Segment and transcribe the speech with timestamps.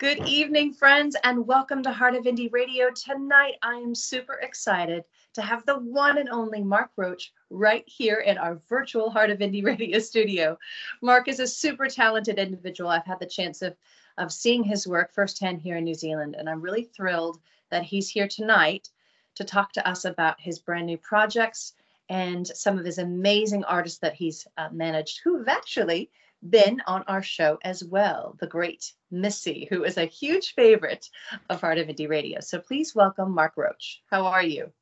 [0.00, 2.88] Good evening, friends, and welcome to Heart of Indie Radio.
[2.90, 8.16] Tonight, I am super excited to have the one and only Mark Roach right here
[8.16, 10.58] in our virtual Heart of Indie Radio studio.
[11.02, 12.88] Mark is a super talented individual.
[12.88, 13.76] I've had the chance of,
[14.16, 17.38] of seeing his work firsthand here in New Zealand, and I'm really thrilled
[17.68, 18.88] that he's here tonight
[19.34, 21.74] to talk to us about his brand new projects
[22.08, 26.10] and some of his amazing artists that he's uh, managed who have actually
[26.48, 31.08] been on our show as well, the great Missy, who is a huge favorite
[31.48, 32.40] of Heart of Indie Radio.
[32.40, 34.02] So please welcome Mark Roach.
[34.10, 34.72] How are you?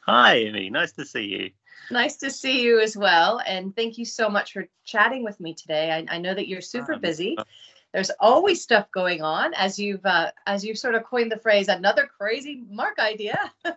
[0.00, 0.70] Hi, Amy.
[0.70, 1.50] Nice to see you.
[1.90, 3.40] Nice to see you as well.
[3.46, 5.90] And thank you so much for chatting with me today.
[5.90, 7.36] I, I know that you're super um, busy
[7.92, 11.68] there's always stuff going on as you've uh, as you've sort of coined the phrase
[11.68, 13.52] another crazy mark idea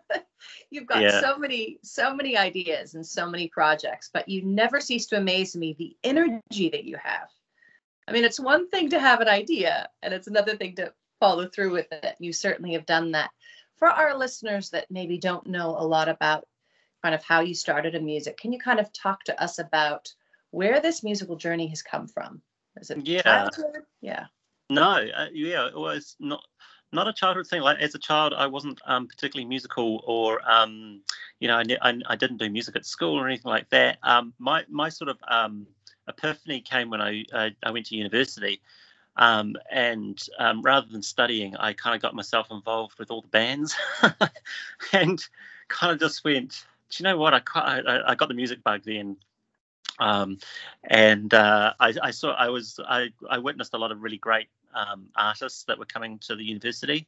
[0.69, 1.21] you've got yeah.
[1.21, 5.55] so many so many ideas and so many projects but you never cease to amaze
[5.55, 7.29] me the energy that you have
[8.07, 11.47] i mean it's one thing to have an idea and it's another thing to follow
[11.47, 13.29] through with it you certainly have done that
[13.77, 16.47] for our listeners that maybe don't know a lot about
[17.01, 20.13] kind of how you started in music can you kind of talk to us about
[20.51, 22.41] where this musical journey has come from
[22.79, 23.21] is it yeah.
[23.21, 23.83] childhood?
[24.01, 24.25] Yeah.
[24.69, 26.43] No, uh, yeah, it was not
[26.93, 27.61] not a childhood thing.
[27.61, 31.01] Like as a child, I wasn't um, particularly musical, or um,
[31.39, 33.97] you know, I, I, I, didn't do music at school or anything like that.
[34.03, 35.67] Um, my my sort of um,
[36.07, 37.23] epiphany came when I
[37.63, 38.61] I went to university,
[39.17, 43.27] um, and um, rather than studying, I kind of got myself involved with all the
[43.27, 43.75] bands,
[44.93, 45.23] and
[45.67, 46.65] kind of just went.
[46.89, 47.33] Do you know what?
[47.33, 49.17] I I, I got the music bug then
[49.99, 50.39] um,
[50.83, 54.47] and uh, I, I, saw I was I, I witnessed a lot of really great
[54.73, 57.07] um, artists that were coming to the university,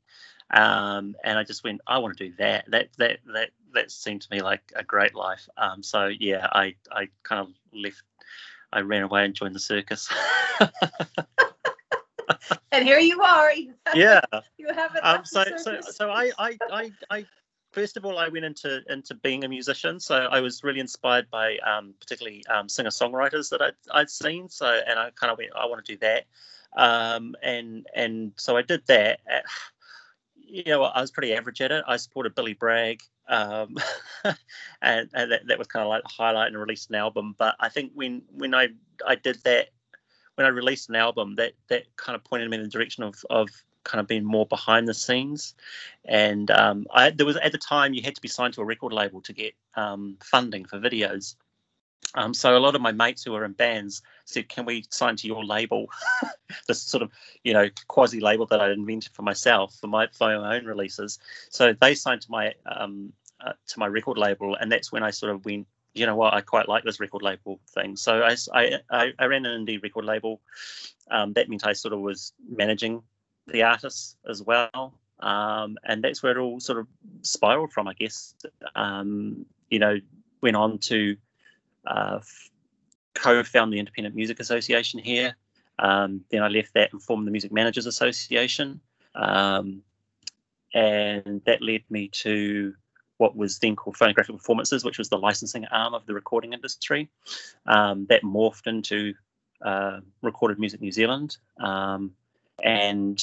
[0.52, 4.22] um, and I just went I want to do that that that that that seemed
[4.22, 5.48] to me like a great life.
[5.58, 8.04] Um, so yeah, I I kind of left.
[8.74, 10.10] I ran away and joined the circus.
[12.72, 13.52] and here you are.
[13.96, 14.22] yeah.
[14.58, 15.00] You have it.
[15.00, 17.26] Um, so, so, so I, I, I, I
[17.72, 21.30] first of all, I went into into being a musician, so I was really inspired
[21.30, 24.50] by um, particularly um, singer songwriters that I'd, I'd seen.
[24.50, 26.26] So, and I kind of went, I want to do that,
[26.76, 29.20] um, and and so I did that.
[30.38, 31.84] You know, I was pretty average at it.
[31.88, 33.78] I supported Billy Bragg, um,
[34.24, 37.36] and, and that, that was kind of like the highlight and released an album.
[37.38, 38.70] But I think when when I
[39.06, 39.70] I did that,
[40.36, 43.24] when I released an album, that that kind of pointed me in the direction of
[43.30, 43.50] of
[43.84, 45.56] kind of being more behind the scenes.
[46.04, 48.66] And um, I, there was at the time you had to be signed to a
[48.66, 51.36] record label to get um, funding for videos.
[52.16, 55.18] Um, so a lot of my mates who were in bands said, "Can we sign
[55.18, 55.88] to your label?"
[56.68, 57.12] this sort of,
[57.44, 61.20] you know, quasi label that I invented for myself for my for my own releases.
[61.50, 65.12] So they signed to my um, uh, to my record label, and that's when I
[65.12, 67.98] sort of went, you know what, I quite like this record label thing.
[67.98, 70.42] So I I, I ran an indie record label.
[71.12, 73.04] Um, that meant I sort of was managing
[73.48, 74.98] the artists as well.
[75.20, 76.88] Um, and that's where it all sort of
[77.22, 78.34] spiraled from, I guess.
[78.76, 80.00] Um, you know,
[80.42, 81.16] went on to
[81.88, 82.20] uh,
[83.14, 85.36] co-found the Independent Music Association here.
[85.80, 88.80] Um, then I left that and formed the Music Managers Association,
[89.14, 89.82] um,
[90.74, 92.74] and that led me to
[93.18, 97.10] what was then called Phonographic Performances, which was the licensing arm of the recording industry.
[97.66, 99.14] Um, that morphed into
[99.62, 101.38] uh, Recorded Music New Zealand.
[101.60, 102.12] Um,
[102.64, 103.22] and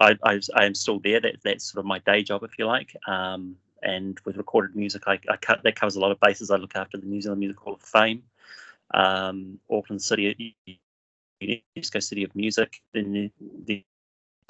[0.00, 1.20] I, I, I, am still there.
[1.20, 2.96] That, that's sort of my day job, if you like.
[3.06, 6.50] Um, and with recorded music, I, I cut, that covers a lot of bases.
[6.50, 8.22] I look after the New Zealand Music Hall of Fame,
[8.92, 9.60] um,
[9.98, 10.56] City,
[11.42, 13.30] UNESCO City of Music, the,
[13.66, 13.84] the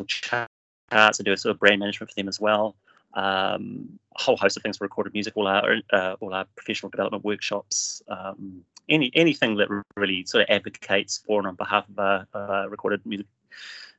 [0.06, 0.48] charts.
[0.90, 2.76] I do a sort of brand management for them as well.
[3.14, 6.90] Um, a whole host of things for recorded music, all our uh, all our professional
[6.90, 12.26] development workshops, um, any anything that really sort of advocates for and on behalf of
[12.34, 13.26] our, recorded music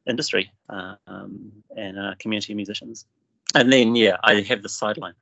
[0.07, 3.05] industry um, and uh, community musicians.
[3.55, 5.13] And then, yeah, I have the sideline,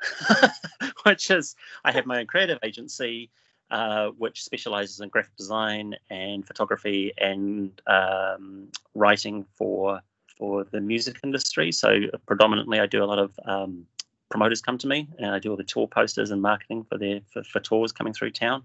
[1.04, 1.56] which is
[1.86, 3.30] I have my own creative agency,
[3.70, 10.02] uh, which specializes in graphic design and photography and um, writing for
[10.36, 11.72] for the music industry.
[11.72, 13.86] So predominantly, I do a lot of um,
[14.30, 17.22] promoters come to me, and I do all the tour posters and marketing for their
[17.32, 18.64] for, for tours coming through town,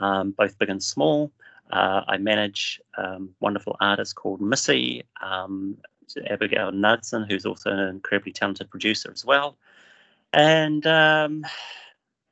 [0.00, 1.32] um, both big and small.
[1.70, 5.04] Uh, I manage um, wonderful artist called Missy,
[6.16, 9.56] um, Abigail Knudsen, who's also an incredibly talented producer as well.
[10.32, 11.44] And um,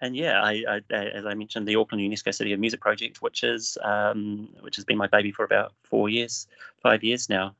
[0.00, 3.42] and yeah, I, I, as I mentioned, the Auckland UNESCO City of Music project, which
[3.42, 6.46] is um, which has been my baby for about four years,
[6.82, 7.54] five years now.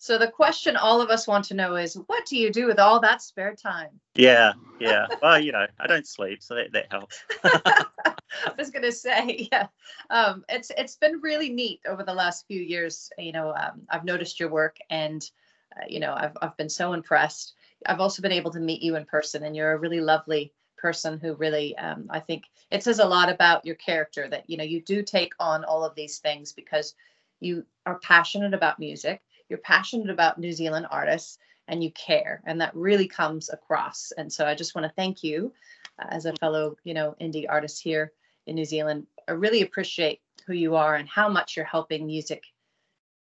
[0.00, 2.78] So the question all of us want to know is, what do you do with
[2.78, 4.00] all that spare time?
[4.14, 5.06] Yeah, yeah.
[5.20, 7.20] well, you know, I don't sleep, so that that helps.
[8.46, 9.68] I was gonna say, yeah,
[10.10, 13.10] um, it's it's been really neat over the last few years.
[13.18, 15.28] You know, um, I've noticed your work, and
[15.76, 17.54] uh, you know, I've I've been so impressed.
[17.86, 21.18] I've also been able to meet you in person, and you're a really lovely person
[21.18, 24.64] who really, um, I think, it says a lot about your character that you know
[24.64, 26.94] you do take on all of these things because
[27.40, 32.60] you are passionate about music, you're passionate about New Zealand artists, and you care, and
[32.60, 34.12] that really comes across.
[34.16, 35.52] And so I just want to thank you
[35.98, 38.12] uh, as a fellow, you know, indie artist here
[38.48, 39.06] in New Zealand.
[39.28, 42.44] I really appreciate who you are and how much you're helping music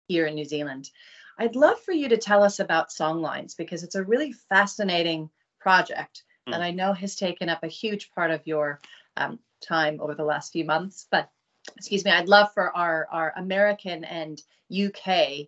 [0.07, 0.89] here in New Zealand.
[1.37, 5.29] I'd love for you to tell us about Songlines because it's a really fascinating
[5.59, 6.51] project mm.
[6.51, 8.79] that I know has taken up a huge part of your
[9.17, 11.07] um, time over the last few months.
[11.11, 11.29] But
[11.75, 14.41] excuse me, I'd love for our, our American and
[14.71, 15.47] UK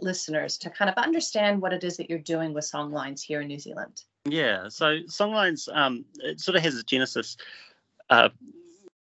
[0.00, 3.48] listeners to kind of understand what it is that you're doing with Songlines here in
[3.48, 4.02] New Zealand.
[4.26, 7.36] Yeah, so Songlines, um, it sort of has a genesis
[8.10, 8.30] uh,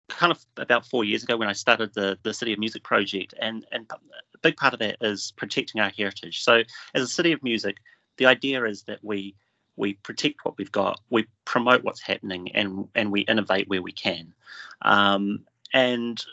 [0.09, 3.35] kind of about four years ago when I started the the City of Music project,
[3.41, 6.43] and and a big part of that is protecting our heritage.
[6.43, 6.63] So
[6.95, 7.77] as a City of Music,
[8.17, 9.35] the idea is that we
[9.77, 13.93] we protect what we've got, we promote what's happening, and and we innovate where we
[13.93, 14.33] can.
[14.83, 16.25] Um, and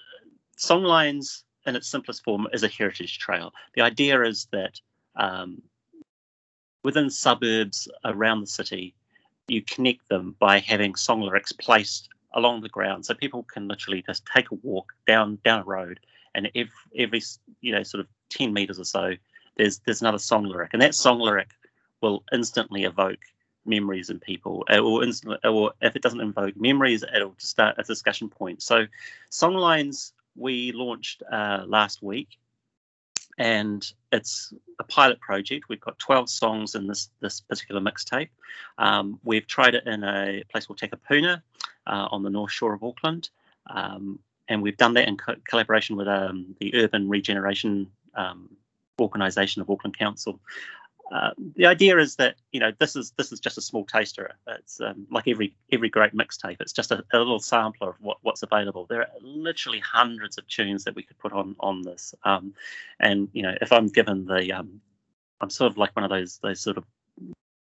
[0.58, 3.54] Songlines, in its simplest form, is a heritage trail.
[3.76, 4.80] The idea is that
[5.16, 5.62] um,
[6.84, 8.96] within suburbs around the city,
[9.48, 14.02] you connect them by having song lyrics placed along the ground, so people can literally
[14.02, 16.00] just take a walk down down a road,
[16.36, 17.22] and every, every
[17.62, 19.14] you know sort of ten meters or so,
[19.58, 21.52] there's there's another song lyric, and that song lyric
[22.02, 23.20] will instantly evoke
[23.66, 24.66] memories in people.
[24.70, 28.62] It will instantly, or if it doesn't invoke memories, it'll start a discussion point.
[28.62, 28.86] So,
[29.32, 32.38] Songlines we launched uh, last week,
[33.38, 35.70] and it's a pilot project.
[35.70, 38.30] We've got 12 songs in this this particular mixtape.
[38.78, 41.42] Um, we've tried it in a place called Takapuna
[41.88, 43.30] uh, on the north shore of Auckland,
[43.68, 48.50] um, and we've done that in co- collaboration with um, the Urban Regeneration um,
[49.00, 50.40] Organisation of Auckland Council.
[51.12, 54.32] Uh, the idea is that you know this is this is just a small taster.
[54.48, 56.58] It's um, like every every great mixtape.
[56.60, 58.86] It's just a, a, little sampler of what, what's available.
[58.86, 62.16] There are literally hundreds of tunes that we could put on on this.
[62.24, 62.54] Um,
[63.00, 64.82] and you know, if I'm given the, um,
[65.42, 66.86] I'm sort of like one of those those sort of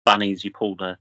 [0.05, 0.43] bunnies.
[0.43, 0.97] You pull the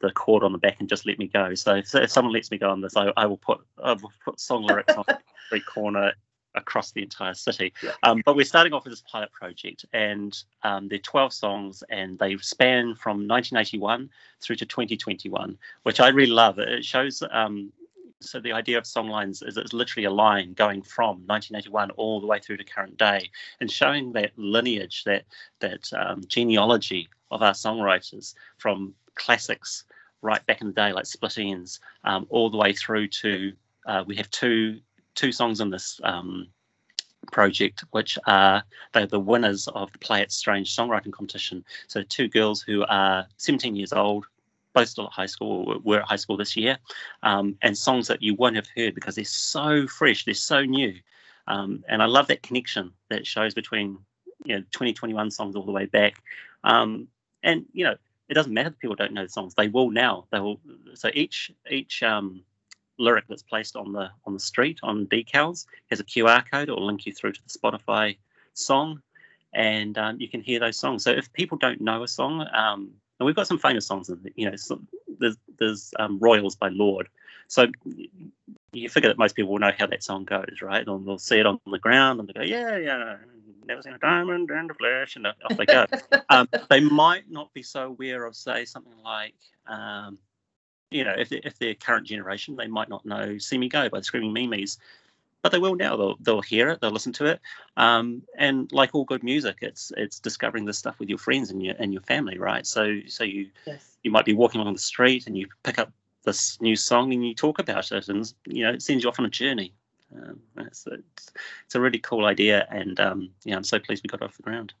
[0.00, 1.54] the cord on the back and just let me go.
[1.54, 4.12] So, so if someone lets me go on this, I, I will put I will
[4.24, 5.04] put song lyrics on
[5.50, 6.12] every corner
[6.54, 7.72] across the entire city.
[7.82, 7.92] Yeah.
[8.02, 12.18] Um, but we're starting off with this pilot project, and um, they're 12 songs, and
[12.18, 14.10] they span from 1981
[14.40, 16.58] through to 2021, which I really love.
[16.58, 17.22] It shows.
[17.30, 17.72] Um,
[18.20, 22.26] so the idea of songlines is it's literally a line going from 1981 all the
[22.26, 23.30] way through to current day,
[23.60, 25.24] and showing that lineage, that
[25.60, 29.84] that um, genealogy of our songwriters from classics
[30.22, 33.52] right back in the day, like Split Enz, um, all the way through to
[33.86, 34.80] uh, we have two
[35.14, 36.48] two songs in this um,
[37.30, 38.62] project, which are
[38.92, 41.64] they're the winners of the Play It Strange songwriting competition.
[41.86, 44.26] So two girls who are 17 years old,
[44.72, 46.78] both still at high school, or were at high school this year,
[47.22, 50.94] um, and songs that you won't have heard because they're so fresh, they're so new.
[51.46, 53.98] Um, and I love that connection that shows between
[54.44, 56.22] you know 2021 songs all the way back.
[56.64, 57.08] Um,
[57.42, 57.96] and you know,
[58.28, 60.26] it doesn't matter that people don't know the songs; they will now.
[60.30, 60.60] They will.
[60.94, 62.42] So each each um,
[62.98, 66.68] lyric that's placed on the on the street on decals has a QR code.
[66.68, 68.16] Will link you through to the Spotify
[68.54, 69.02] song,
[69.52, 71.04] and um, you can hear those songs.
[71.04, 74.32] So if people don't know a song, um, and we've got some famous songs, in,
[74.36, 74.86] you know, some,
[75.18, 77.08] there's there's um, Royals by Lorde.
[77.48, 77.66] So
[78.72, 80.86] you figure that most people will know how that song goes, right?
[80.86, 83.16] And they'll see it on the ground and they go, yeah, yeah,
[83.66, 85.86] never seen a diamond in the flesh, and off they go.
[86.28, 89.34] um, they might not be so aware of, say, something like
[89.66, 90.18] um,
[90.90, 93.98] you know, if, if they're current generation, they might not know "See Me Go" by
[93.98, 94.78] the Screaming Meemees,
[95.42, 95.96] but they will now.
[95.96, 97.40] They'll they'll hear it, they'll listen to it,
[97.76, 101.62] um, and like all good music, it's it's discovering this stuff with your friends and
[101.62, 102.64] your and your family, right?
[102.64, 103.96] So so you yes.
[104.04, 105.92] you might be walking along the street and you pick up
[106.24, 109.18] this new song and you talk about it, and you know it sends you off
[109.18, 109.74] on a journey.
[110.14, 111.32] Um, it's, it's,
[111.66, 114.36] it's a really cool idea, and um, yeah, I'm so pleased we got it off
[114.36, 114.72] the ground.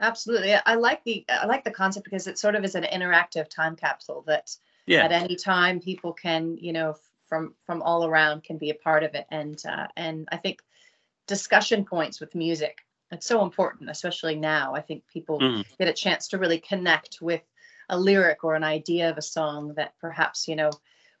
[0.00, 3.48] Absolutely, I like the I like the concept because it sort of is an interactive
[3.48, 5.04] time capsule that yeah.
[5.04, 6.96] at any time people can you know
[7.28, 10.60] from from all around can be a part of it and uh, and i think
[11.26, 12.78] discussion points with music
[13.10, 15.64] it's so important especially now i think people mm.
[15.78, 17.42] get a chance to really connect with
[17.88, 20.70] a lyric or an idea of a song that perhaps you know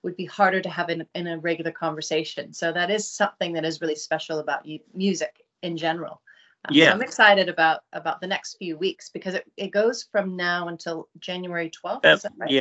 [0.02, 3.64] would be harder to have in, in a regular conversation so that is something that
[3.64, 6.20] is really special about you, music in general
[6.66, 10.04] um, yeah so i'm excited about about the next few weeks because it, it goes
[10.10, 12.50] from now until january 12th uh, right?
[12.50, 12.60] yeah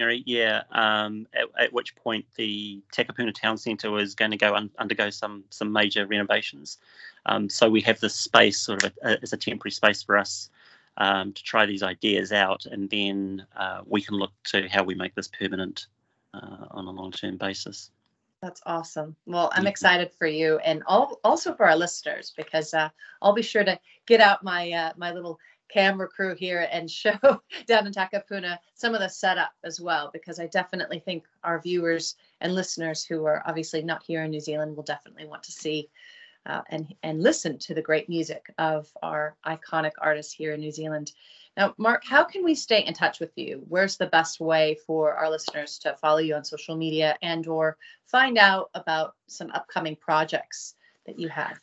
[0.00, 0.62] January, yeah.
[0.72, 5.10] Um, at, at, which point the Takapuna Town Centre is going to go un- undergo
[5.10, 6.78] some some major renovations.
[7.26, 10.16] Um, so we have this space sort of a, a, as a temporary space for
[10.16, 10.48] us
[10.96, 14.94] um, to try these ideas out, and then uh, we can look to how we
[14.94, 15.86] make this permanent
[16.34, 17.90] uh, on a long term basis.
[18.42, 19.16] That's awesome.
[19.26, 22.88] Well, I'm excited for you and all, also for our listeners because uh,
[23.20, 27.18] I'll be sure to get out my uh, my little camera crew here and show
[27.66, 32.16] down in Takapuna some of the setup as well, because I definitely think our viewers
[32.40, 35.90] and listeners who are obviously not here in New Zealand will definitely want to see
[36.46, 40.72] uh, and and listen to the great music of our iconic artists here in New
[40.72, 41.12] Zealand.
[41.56, 43.64] Now, Mark, how can we stay in touch with you?
[43.68, 47.76] Where's the best way for our listeners to follow you on social media and or
[48.06, 50.74] find out about some upcoming projects
[51.06, 51.58] that you have?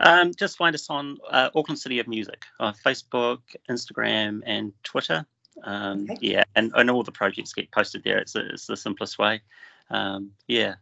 [0.00, 3.38] Um, just find us on uh, Auckland City of Music, uh, Facebook,
[3.70, 5.24] Instagram, and Twitter.
[5.64, 6.18] Um, okay.
[6.20, 8.18] Yeah, and, and all the projects get posted there.
[8.18, 9.42] It's, a, it's the simplest way.
[9.90, 10.74] Um, yeah.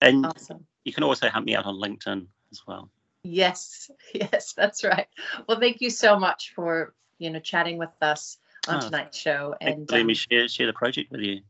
[0.00, 0.66] And awesome.
[0.84, 2.90] you can also hunt me out on LinkedIn as well.
[3.22, 5.06] Yes, yes, that's right.
[5.48, 8.38] Well, thank you so much for you know chatting with us
[8.68, 11.40] on oh, tonight's show and let um, me share share the project with you.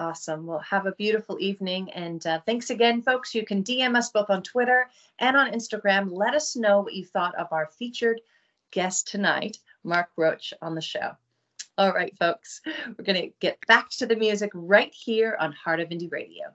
[0.00, 0.46] Awesome.
[0.46, 1.90] Well, have a beautiful evening.
[1.90, 3.34] And uh, thanks again, folks.
[3.34, 6.08] You can DM us both on Twitter and on Instagram.
[6.10, 8.22] Let us know what you thought of our featured
[8.70, 11.12] guest tonight, Mark Roach, on the show.
[11.76, 15.80] All right, folks, we're going to get back to the music right here on Heart
[15.80, 16.46] of Indie Radio.